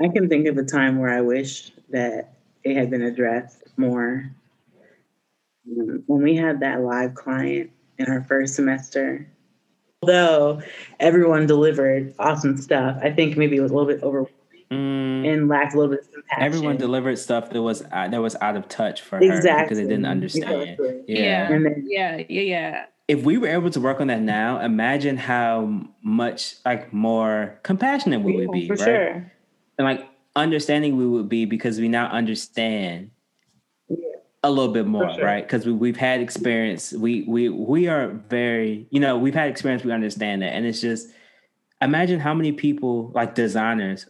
[0.00, 2.34] i can think of a time where i wish that
[2.64, 4.30] it had been addressed more
[5.70, 9.26] Um, when we had that live client in our first semester
[10.02, 10.62] although
[11.00, 14.26] everyone delivered awesome stuff i think maybe it was a little bit over
[14.70, 16.42] Mm, and lacked a little bit of compassion.
[16.44, 19.76] everyone delivered stuff that was uh, that was out of touch for her because exactly
[19.76, 20.52] they didn't understand.
[20.62, 21.04] Exactly.
[21.06, 21.50] Yeah.
[21.50, 25.16] And then yeah yeah yeah If we were able to work on that now, imagine
[25.16, 28.84] how much like more compassionate we would Yeah, be, for right?
[28.84, 29.32] sure.
[29.78, 33.10] And like understanding we would be because we now understand
[33.88, 33.96] Yeah.
[34.42, 35.24] a little bit more, sure.
[35.24, 35.44] right?
[35.44, 36.92] Because we, we've had experience.
[36.92, 39.84] We we we are very, you know, we've had experience.
[39.84, 41.08] We understand that, and it's just
[41.80, 44.06] imagine how many people like designers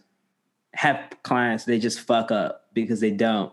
[0.73, 3.51] have clients they just fuck up because they don't.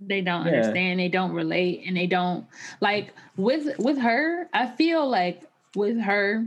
[0.00, 0.52] they don't Yeah.
[0.52, 2.46] understand they don't relate and they don't
[2.80, 5.42] like with with her i feel like
[5.74, 6.46] with her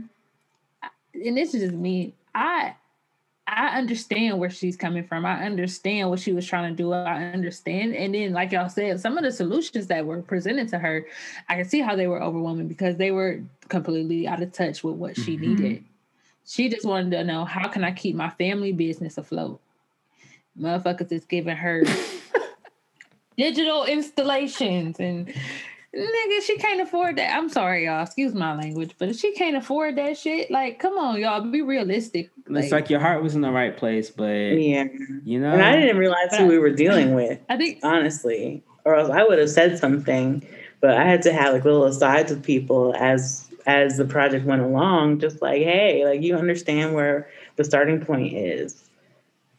[1.14, 2.74] and this is just me i
[3.54, 5.24] i understand where she's coming from.
[5.26, 6.92] I understand what she was trying to do.
[6.92, 7.94] I understand.
[7.94, 11.06] And then like y'all said some of the solutions that were presented to her
[11.48, 14.96] i can see how they were overwhelming because they were completely out of touch with
[14.96, 15.40] what she Mhm.
[15.40, 15.84] needed.
[16.46, 19.60] She just wanted to know how can i keep my family business afloat?
[20.58, 21.82] Motherfuckers is giving her
[23.36, 25.26] digital installations and
[25.94, 27.34] nigga she can't afford that.
[27.36, 28.02] I'm sorry y'all.
[28.02, 31.62] Excuse my language but if she can't afford that shit like come on y'all be
[31.62, 34.84] realistic It's like your heart was in the right place, but Yeah.
[35.24, 38.62] you know, And I didn't realize who we were dealing with, i think honestly.
[38.84, 40.44] Or else I would have said something.
[40.80, 44.60] But I had to have like little asides with people as as the project went
[44.60, 48.88] along, just like, hey, like you understand where the starting point is.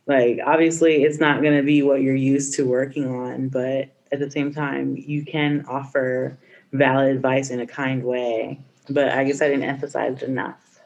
[0.05, 4.29] Like obviously it's not gonna be what you're used to working on, but at the
[4.29, 6.37] same time you can offer
[6.73, 8.59] valid advice in a kind way.
[8.89, 10.81] But I guess I didn't emphasize it enough.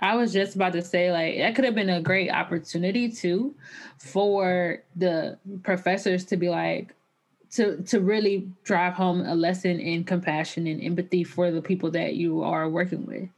[0.00, 3.54] I was just about to say, like, that could have been a great opportunity too
[3.98, 6.94] for the professors to be like,
[7.52, 12.14] to to really drive home a lesson in compassion and empathy for the people that
[12.14, 13.28] you are working with.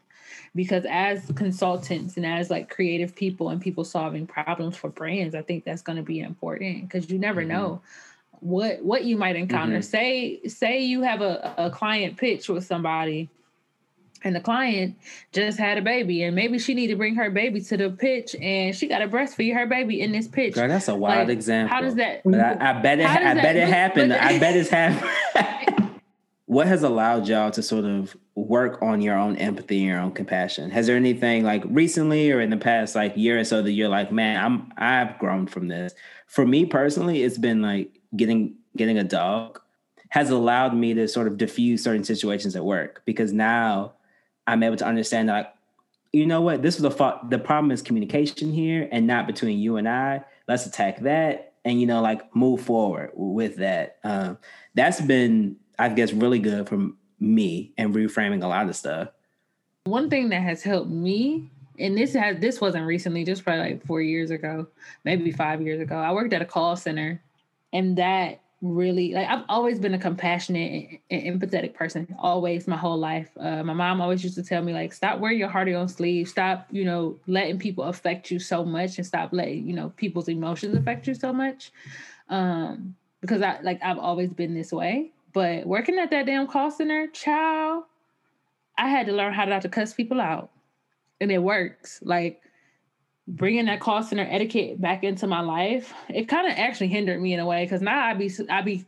[0.54, 5.42] Because as consultants and as like creative people and people solving problems for brands, I
[5.42, 7.48] think that's going to be important because you never Mhm.
[7.48, 7.80] know
[8.40, 9.78] what what you might encounter.
[9.78, 9.84] Mhm.
[9.84, 13.28] Say say you have a, a client pitch with somebody
[14.22, 14.96] and the client
[15.32, 18.34] just had a baby and maybe she need to bring her baby to the pitch
[18.40, 21.36] and she got to breastfeed her baby in this pitch girl, that's a wild Like,
[21.36, 21.74] example.
[21.74, 23.06] how does that But I, I bet it.
[23.06, 24.12] I bet it happened.
[24.12, 25.10] I bet it's happened.
[26.46, 30.10] what has allowed y'all to sort of work on your own empathy and your own
[30.10, 30.70] compassion?
[30.70, 33.88] Has there anything like recently or in the past like year or so that you're
[33.88, 35.94] like, man, I'm I've grown from this.
[36.26, 39.60] For me personally, it's been like getting getting a dog
[40.10, 43.92] has allowed me to sort of diffuse certain situations at work because now
[44.50, 45.54] I'm able to understand that like,
[46.12, 47.30] you know what, this was a fault.
[47.30, 50.24] The problem is communication here and not between you and I.
[50.48, 53.98] Let's attack that and you know like move forward with that.
[54.02, 54.38] Um,
[54.74, 59.08] that's been I guess really good for me and reframing a lot of stuff.
[59.84, 63.86] one thing that has helped me and this has this wasn't recently just probably like
[63.86, 64.66] four years ago
[65.04, 67.22] maybe five years ago i worked at a call center
[67.72, 72.98] and that really like I've always been a compassionate and empathetic person, always my whole
[72.98, 73.30] life.
[73.38, 75.88] Uh, my mom always used to tell me like, stop wearing your heart on your
[75.88, 79.92] sleeve, stop you know letting people affect you so much, and stop letting you know
[79.96, 81.72] people's emotions affect you so much.
[82.28, 85.10] Um, because I like I've always been this way.
[85.32, 87.84] But working at that damn call center, child,
[88.76, 90.50] I had to learn how not to cuss people out,
[91.20, 92.00] and it works.
[92.02, 92.42] Like
[93.30, 97.32] bringing that call center etiquette back into my life, it kind of actually hindered me
[97.32, 98.84] in a way because now I be I be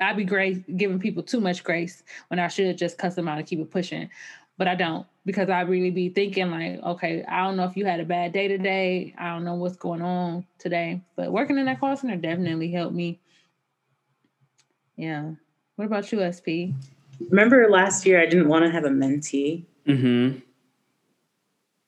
[0.00, 3.38] I be grace giving people too much grace when I should just cuss them out
[3.38, 4.10] and keep it pushing,
[4.58, 7.84] but I don't because I really be thinking like, okay, I don't know if you
[7.84, 9.14] had a bad day today.
[9.18, 12.94] I don't know what's going on today, but working in that call center definitely helped
[12.94, 13.20] me.
[14.96, 15.32] Yeah.
[15.76, 16.72] What about you, SP?
[17.30, 19.64] Remember last year I didn't want to have a mentee.
[19.86, 20.38] Mm-hmm.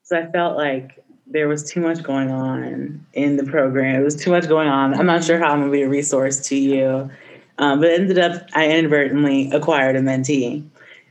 [0.03, 4.01] So I felt like there was too much going on in the program.
[4.01, 4.95] It was too much going on.
[4.95, 7.11] I'm not sure how I'm gonna be a resource to you,
[7.59, 10.67] um, but ended up I inadvertently acquired a mentee.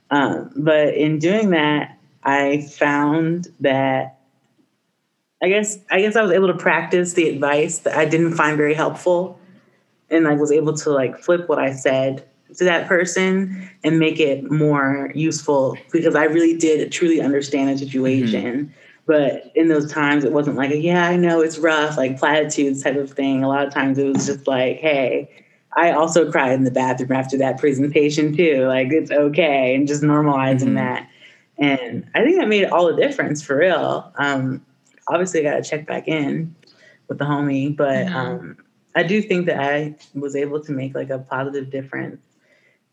[0.09, 4.17] Um, but in doing that, I found that
[5.41, 8.57] I guess I guess I was able to practice the advice that I didn't find
[8.57, 9.39] very helpful,
[10.09, 12.27] and I was able to like flip what I said
[12.57, 17.77] to that person and make it more useful because I really did truly understand the
[17.77, 18.67] situation.
[18.67, 18.71] Mm-hmm
[19.07, 22.97] but in those times, it wasn't like, yeah, I know it's rough, like platitudes type
[22.97, 23.41] of thing.
[23.41, 25.29] A lot of times it was just like, hey,
[25.77, 28.67] I also cried in the bathroom after that presentation too.
[28.67, 30.75] Like it's okay, and just normalizing mm-hmm.
[30.75, 31.09] that.
[31.57, 34.11] And I think that made all the difference for real.
[34.15, 34.63] Um,
[35.07, 36.53] obviously, I got to check back in
[37.07, 38.15] with the homie, but mm-hmm.
[38.15, 38.57] um,
[38.95, 42.19] I do think that I was able to make like a positive difference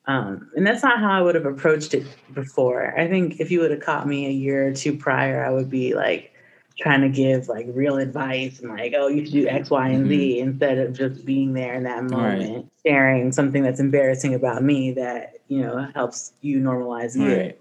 [0.07, 2.99] um, and that's not how I would have approached it before.
[2.99, 5.71] I think if you would have caught me a year or two prior, I would
[5.71, 6.33] be like
[6.79, 10.09] trying to give like real advice and like, oh, you should do X, Y, and
[10.09, 10.49] Z mm-hmm.
[10.49, 12.67] instead of just being there in that moment, right.
[12.85, 17.37] sharing something that's embarrassing about me that, you know, helps you normalize you.
[17.37, 17.59] Right.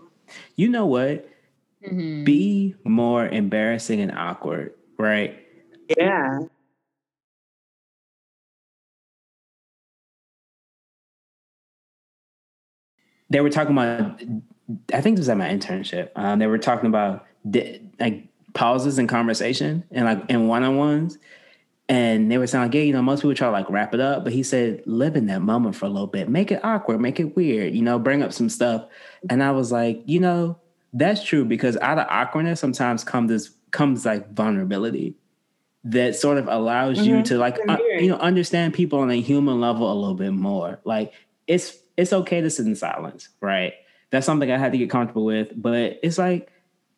[0.56, 1.30] You know what?
[1.86, 2.24] Mm-hmm.
[2.24, 5.38] Be more embarrassing and awkward, right?
[5.98, 6.40] Yeah.
[13.34, 14.22] They were talking about
[14.94, 16.10] I think it was at my internship.
[16.16, 17.26] Um, they were talking about
[18.00, 21.18] like pauses in conversation and like in one on ones.
[21.90, 24.00] And they were saying like, yeah, you know, most people try to like wrap it
[24.00, 27.02] up, but he said, live in that moment for a little bit, make it awkward,
[27.02, 28.86] make it weird, you know, bring up some stuff.
[29.30, 30.58] And I was like, you know,
[30.94, 35.16] that's true because out of awkwardness sometimes comes this comes like vulnerability
[35.84, 37.18] that sort of allows mm-hmm.
[37.18, 40.32] you to like uh, you know understand people on a human level a little bit
[40.32, 40.80] more.
[40.86, 41.12] Like
[41.48, 43.74] it's it's okay to sit in silence, right?
[44.10, 45.50] That's something I had to get comfortable with.
[45.56, 46.52] But it's like,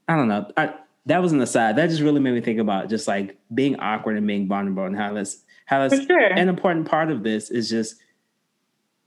[0.07, 0.51] I don't know.
[0.57, 1.75] I, that was an aside.
[1.75, 4.95] That just really made me think about just like being awkward and being vulnerable and
[4.95, 6.19] how that's how that's sure.
[6.19, 7.95] an important part of this is just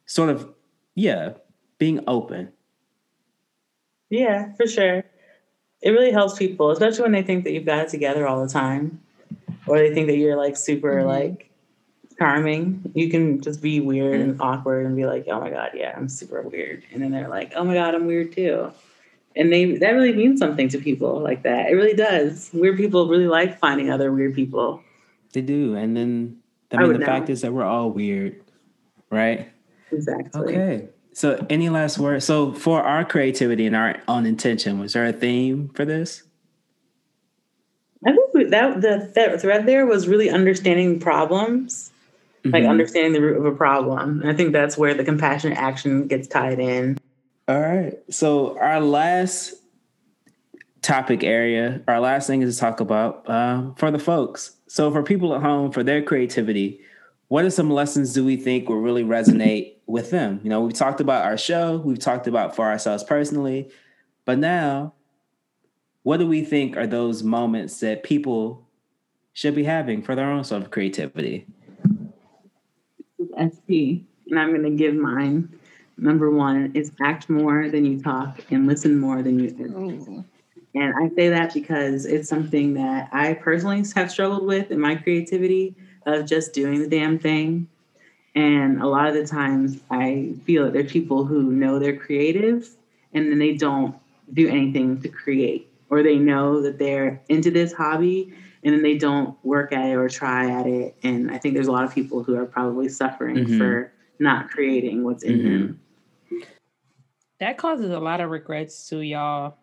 [0.07, 0.53] sort of
[0.95, 1.35] yeah,
[1.79, 2.53] being open.
[4.11, 5.05] Yeah, for sure.
[5.81, 8.53] It really helps people, especially when they think that you've got it together all the
[8.53, 9.01] time.
[9.67, 11.09] Or they think that you're like super mm-hmm.
[11.09, 11.51] like
[12.19, 12.91] charming.
[12.95, 14.25] You can just be weird mm.
[14.25, 17.29] and awkward and be like, "Oh my god, yeah, I'm super weird," and then they're
[17.29, 18.73] like, "Oh my god, I'm weird too,"
[19.37, 21.71] and they that really means something to people like that.
[21.71, 22.51] It really does.
[22.53, 24.83] Weird people really like finding other weird people.
[25.33, 26.39] They do, and then
[26.73, 27.07] I mean, I the know.
[27.07, 28.41] fact is that we're all weird,
[29.11, 29.51] right?
[29.91, 30.55] Exactly.
[30.57, 30.89] Okay.
[31.13, 32.25] So, any last words?
[32.25, 36.23] So, for our creativity and our own intention, was there a theme for this?
[38.07, 41.91] I think that the thread there was really understanding problems
[42.43, 42.51] mm-hmm.
[42.51, 44.21] like understanding the root of a problem.
[44.23, 46.99] And I think that's where the compassionate action gets tied in.
[47.47, 47.95] All right.
[48.11, 49.55] So our last
[50.83, 54.57] topic area, our last thing is to talk about uh, for the folks.
[54.69, 56.81] So for people at home, for their creativity,
[57.29, 60.41] what are some lessons do we think will really resonate with them?
[60.43, 63.71] You know, we've talked about our show, we've talked about for ourselves personally,
[64.25, 64.95] but now,
[66.03, 68.67] what do we think are those moments that people
[69.33, 71.47] should be having for their own sort of creativity?
[73.37, 75.49] SP, and I'm going to give mine.
[75.97, 80.25] Number one is act more than you talk and listen more than you think.
[80.75, 84.95] And I say that because it's something that I personally have struggled with in my
[84.95, 85.75] creativity
[86.07, 87.69] of just doing the damn thing.
[88.35, 91.97] And a lot of the times I feel that there are people who know they're
[91.97, 92.69] creative
[93.13, 93.97] and then they don't
[94.33, 98.33] do anything to create, or they know that they're into this hobby
[98.69, 100.95] and then they don't work at it or try at it.
[101.03, 103.59] And I think there's a lot of people who are probably suffering mm-hmm.
[103.59, 105.49] for not creating what's in mm-hmm.
[105.49, 105.81] them.
[107.41, 109.57] That causes a lot of regrets to y'all.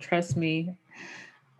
[0.00, 0.76] Trust me.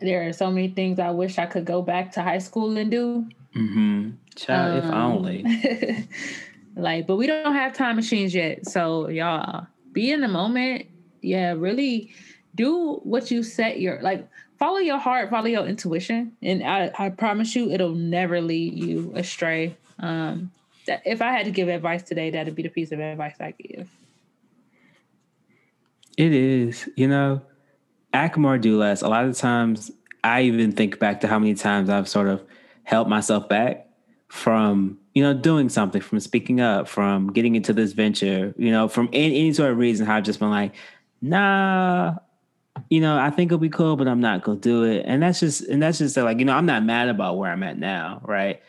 [0.00, 2.90] There are so many things I wish I could go back to high school and
[2.90, 3.28] do.
[3.54, 4.10] Mm-hmm.
[4.34, 6.08] Child, um, if only.
[6.74, 8.66] Like, but we don't have time machines yet.
[8.66, 10.86] So y'all be in the moment.
[11.20, 12.10] Yeah, really
[12.54, 14.26] do what you set your like
[14.62, 16.36] follow your heart, follow your intuition.
[16.40, 19.76] And I, I promise you it'll never lead you astray.
[19.98, 20.52] Um
[20.86, 23.52] that if I had to give advice today, that'd be the piece of advice I
[23.52, 23.88] give.
[26.16, 27.42] It is, you know,
[28.36, 29.02] more, do less.
[29.02, 29.90] A lot of times
[30.22, 32.42] I even think back to how many times I've sort of
[32.84, 33.88] held myself back
[34.28, 38.88] from you know doing something from speaking up from getting into this venture you know
[38.88, 40.74] from any, any sort of reason how i've just been like
[41.20, 42.14] nah
[42.88, 45.04] you know i think it'll be cool but i'm not gonna do it.
[45.06, 47.62] And that's just and that's just like you know i'm not mad about where i'm
[47.62, 48.60] at now right?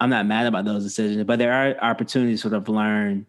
[0.00, 3.26] I'm not mad about those decisions but there are opportunities to sort of learn.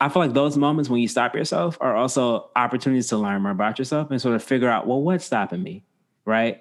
[0.00, 3.52] I feel like those moments when you stop yourself are also opportunities to learn more
[3.52, 5.84] about yourself and sort of figure out well what's stopping me
[6.24, 6.60] right?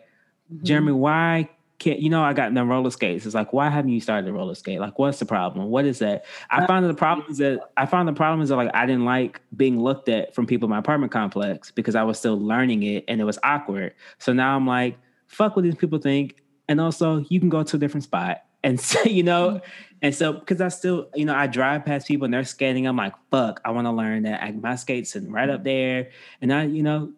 [0.52, 0.64] Mm-hmm.
[0.64, 1.50] jeremy why
[1.80, 3.26] can't you know I got the roller skates.
[3.26, 4.80] It's like why haven't you started the roller skate?
[4.80, 5.70] Like what's the problem?
[5.70, 6.26] What is that?
[6.50, 8.86] I found that the problem is that I found the problem is that like I
[8.86, 12.40] didn't like being looked at from people in my apartment complex because I was still
[12.40, 13.94] learning it and it was awkward.
[14.18, 14.98] So now I'm like,
[15.28, 16.42] fuck what these people think.
[16.68, 18.44] And also you can go to a different spot.
[18.64, 19.62] And so, you know,
[20.02, 22.88] and so because I still, you know, I drive past people and they're skating.
[22.88, 24.42] I'm like, fuck, I want to learn that.
[24.42, 26.10] I, my skates sitting right up there.
[26.42, 27.14] And I, you know,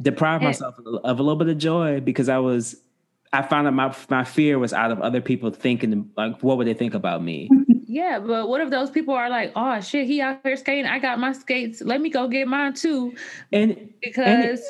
[0.00, 2.76] deprive myself of a little bit of joy because I was
[3.36, 6.66] I found out my my fear was out of other people thinking like, what would
[6.66, 7.50] they think about me?
[7.88, 10.84] Yeah, but what if those people are like, oh shit, he out here skating.
[10.84, 11.80] I got my skates.
[11.80, 13.14] Let me go get mine too.
[13.52, 14.60] And because and it,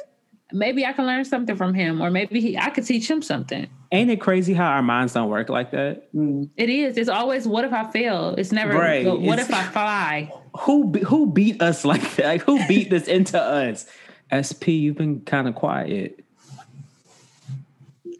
[0.53, 3.69] maybe I can learn something from him, or maybe he, I could teach him something.
[3.91, 6.13] Ain't it crazy how our minds don't work like that?
[6.15, 6.51] Mm.
[6.57, 6.97] It is.
[6.97, 8.35] It's always what if I fail.
[8.37, 9.07] It's never right.
[9.07, 10.33] what it's, if I fly.
[10.61, 12.27] Who who beat us like that?
[12.27, 13.87] Like who beat this into us?
[14.31, 16.25] SP, you've been kind of quiet.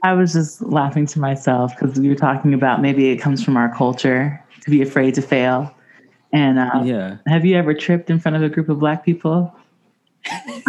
[0.03, 3.57] I was just laughing to myself because we were talking about maybe it comes from
[3.57, 5.73] our culture to be afraid to fail.
[6.33, 9.55] And uh, yeah, have you ever tripped in front of a group of black people?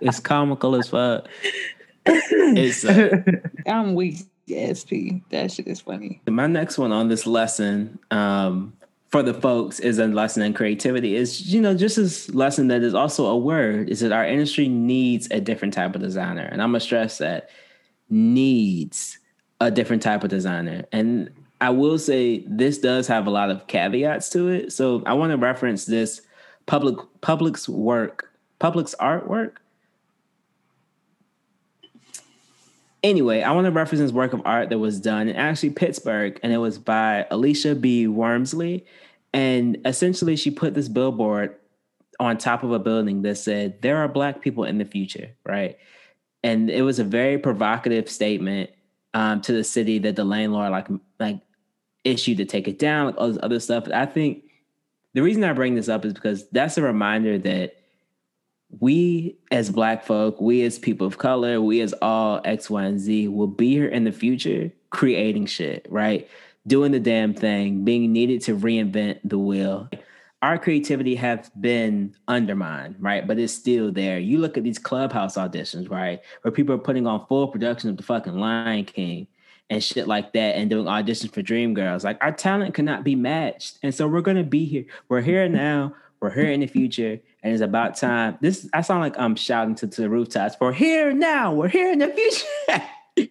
[0.00, 1.28] it's comical as fuck.
[2.04, 3.22] It's, uh,
[3.66, 4.16] I'm weak,
[4.50, 5.22] SP.
[5.30, 6.20] That shit is funny.
[6.28, 8.72] My next one on this lesson um,
[9.10, 11.16] for the folks is a lesson in creativity.
[11.16, 13.88] Is you know just this lesson that is also a word.
[13.88, 16.48] Is that our industry needs a different type of designer.
[16.50, 17.50] And i'm gonna stress that
[18.08, 19.18] needs
[19.60, 20.84] a different type of designer.
[20.92, 21.30] And
[21.60, 24.72] i will say this does have a lot of caveats to it.
[24.72, 26.22] So i want to reference this
[26.66, 28.30] public public's work
[28.60, 29.54] public's artwork
[33.02, 36.38] anyway, I want to reference this work of art that was done in actually Pittsburgh,
[36.42, 38.06] and it was by Alisha B.
[38.06, 38.84] Wormsley.
[39.32, 41.56] And essentially, she put this billboard
[42.18, 45.78] on top of a building that said, There are Black people in the future, right?
[46.42, 48.70] And it was a very provocative statement
[49.14, 50.88] um, to the city that the landlord like
[51.18, 51.40] like
[52.04, 53.84] issued to take it down, like all this other stuff.
[53.84, 54.44] But I think
[55.14, 57.79] the reason I bring this up is because that's a reminder that
[58.78, 63.00] we as black folk, we as people of color, we as all X, Y, and
[63.00, 66.28] Z will be here in the future creating shit, right?
[66.66, 69.88] Doing the damn thing, being needed to reinvent the wheel.
[70.42, 73.26] Our creativity has been undermined, right?
[73.26, 74.18] But it's still there.
[74.18, 76.20] You look at these clubhouse auditions, right?
[76.42, 79.26] Where people are putting on full production of the fucking Lion King
[79.68, 82.04] and shit like that and doing auditions for Dreamgirls.
[82.04, 83.78] Like our talent cannot be matched.
[83.82, 84.84] And so we're gonna be here.
[85.08, 85.94] We're here now.
[86.20, 88.38] We're here in the future and it's about time.
[88.40, 91.52] This I sound like I'm shouting to, to the rooftops for here now.
[91.52, 93.30] We're here in the future.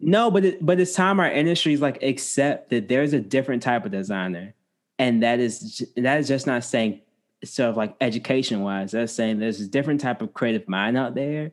[0.00, 3.84] no, but it, but it's time our industries like accept that there's a different type
[3.84, 4.54] of designer,
[4.98, 7.00] and that is that is just not saying
[7.44, 8.90] sort of like education wise.
[8.90, 11.52] That's saying there's a different type of creative mind out there,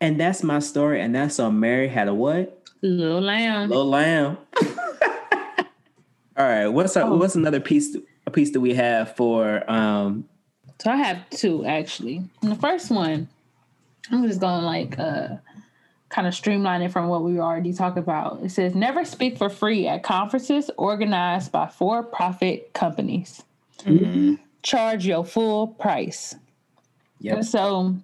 [0.00, 1.02] and that's my story.
[1.02, 2.54] And that's on Mary had a what?
[2.80, 3.68] Little lamb.
[3.68, 4.38] Little lamb.
[6.36, 6.68] All right.
[6.68, 7.16] What's our, oh.
[7.16, 7.96] what's another piece?
[8.26, 10.28] A piece that we have for um
[10.80, 12.22] so I have two actually.
[12.42, 13.28] And the first one,
[14.10, 15.36] I'm just going like uh
[16.08, 18.40] kind of streamline it from what we already talked about.
[18.42, 23.42] It says never speak for free at conferences organized by for-profit companies.
[23.80, 24.36] Mm-hmm.
[24.62, 26.34] Charge your full price.
[27.20, 27.42] Yeah.
[27.42, 27.96] So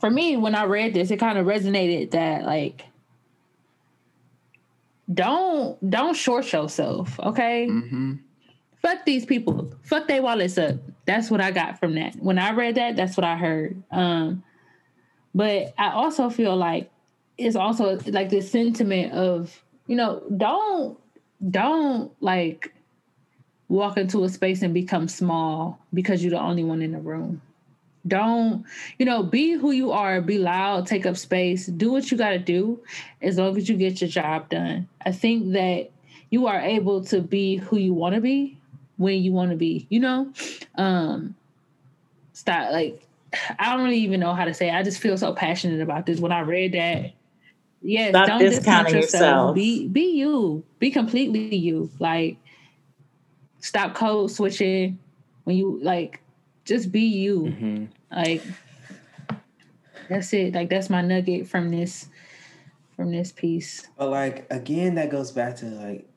[0.00, 2.84] for me, when I read this, it kind of resonated that like
[5.12, 7.68] don't don't short yourself, okay?
[7.70, 8.16] Mm-hmm
[8.88, 9.72] fuck these people.
[9.82, 10.76] Fuck their wallets up.
[11.08, 12.16] That's what I got from that.
[12.16, 13.82] When I read that, that's what I heard.
[13.90, 14.44] Um,
[15.34, 16.90] but I also feel like
[17.38, 20.98] it's also like this sentiment of, you know, don't
[21.50, 22.74] don't like
[23.68, 27.40] walk into a space and become small because you're the only one in the room.
[28.06, 28.66] Don't,
[28.98, 32.30] you know, be who you are, be loud, take up space, do what you got
[32.30, 32.82] to do
[33.22, 34.86] as long as you get your job done.
[35.06, 35.90] I think that
[36.28, 38.57] you are able to be who you want to be
[38.98, 40.32] when you want to be, you know?
[40.74, 41.34] Um
[42.34, 43.02] stop like
[43.58, 44.68] I don't really even know how to say.
[44.68, 44.74] It.
[44.74, 46.20] I just feel so passionate about this.
[46.20, 47.12] When I read that,
[47.82, 49.02] yes, Stop don't discount yourself.
[49.02, 49.54] yourself.
[49.54, 50.64] Be be you.
[50.78, 51.90] Be completely you.
[51.98, 52.38] Like
[53.60, 54.98] stop code switching
[55.44, 56.20] when you like
[56.64, 57.42] just be you.
[57.42, 57.84] Mm-hmm.
[58.10, 58.42] Like
[60.08, 60.54] that's it.
[60.54, 62.08] Like that's my nugget from this
[62.96, 63.86] from this piece.
[63.96, 66.07] But like again, that goes back to like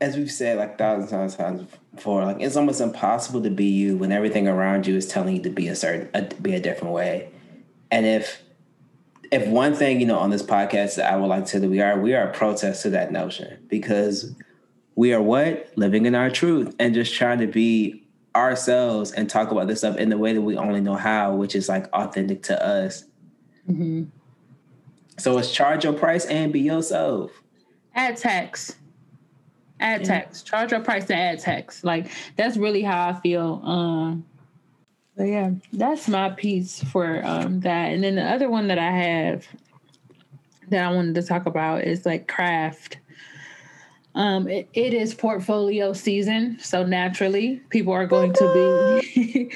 [0.00, 1.62] as we've said like thousands of times
[1.94, 5.42] before, like it's almost impossible to be you when everything around you is telling you
[5.42, 7.30] to be a certain be a different way.
[7.90, 8.42] And if
[9.30, 11.68] if one thing you know on this podcast that I would like to say that
[11.68, 14.34] we are we are a protest to that notion because
[14.96, 19.50] we are what living in our truth and just trying to be ourselves and talk
[19.50, 22.42] about this stuff in the way that we only know how, which is like authentic
[22.44, 23.04] to us.
[23.68, 24.04] Mm-hmm.
[25.18, 27.30] So it's charge your price and be yourself.
[27.94, 28.76] Add tax.
[29.80, 30.42] Add tax.
[30.42, 31.82] Charge your price to add tax.
[31.82, 33.60] Like that's really how I feel.
[33.64, 34.24] Um
[35.16, 37.92] but yeah, that's my piece for um that.
[37.92, 39.46] And then the other one that I have
[40.68, 42.98] that I wanted to talk about is like craft.
[44.14, 49.50] Um, it, it is portfolio season, so naturally, people are going to be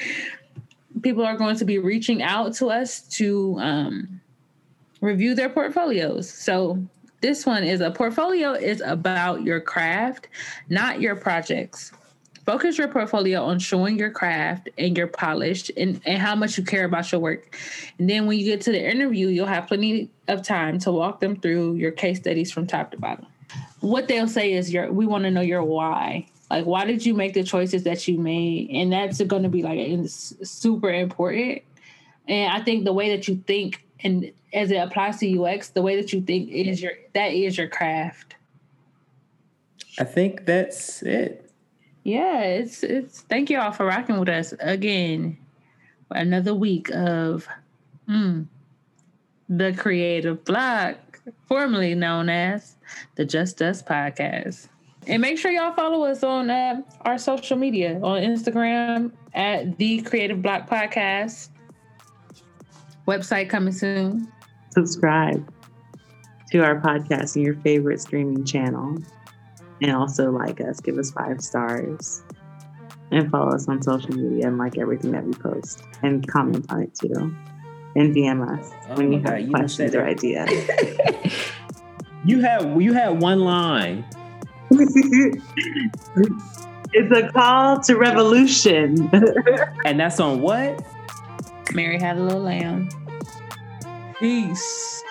[1.01, 4.21] people are going to be reaching out to us to um,
[5.01, 6.29] review their portfolios.
[6.29, 6.79] So
[7.25, 10.27] this one is a portfolio is about your craft,
[10.69, 11.91] not your projects.
[12.45, 16.63] Focus your portfolio on showing your craft and your polished and, and how much you
[16.63, 17.57] care about your work.
[17.97, 21.19] And then when you get to the interview, you'll have plenty of time to walk
[21.19, 23.25] them through your case studies from top to bottom.
[23.79, 26.27] What they'll say is your we want to know your why.
[26.51, 28.69] Like why did you make the choices that you made?
[28.69, 31.63] And that's going to be like super important.
[32.27, 35.81] And I think the way that you think and as it applies to UX, the
[35.81, 38.35] way that you think is your that is your craft.
[39.99, 41.51] I think that's it.
[42.03, 45.37] Yeah, it's it's thank you all for rocking with us again.
[46.09, 47.47] Another week of
[48.07, 48.45] mm,
[49.49, 52.75] the Creative Block, formerly known as
[53.15, 54.69] the Just Us Podcast.
[55.07, 60.01] And make sure y'all follow us on uh, our social media on Instagram at the
[60.01, 61.49] Creative Block Podcast
[63.07, 64.31] Website coming soon.
[64.75, 65.49] Subscribe
[66.51, 68.97] to our podcast in your favorite streaming channel.
[69.81, 72.23] And also like us, give us five stars.
[73.11, 75.81] And follow us on social media and like everything that we post.
[76.03, 77.33] And comment on it too.
[77.95, 80.49] And DM us oh when you have God, questions or ideas.
[82.25, 84.05] you have you have one line.
[84.71, 85.41] it's
[87.15, 89.09] a call to revolution.
[89.85, 90.85] and that's on what?
[91.73, 92.89] Mary had a little lamb.
[94.19, 95.05] Peace.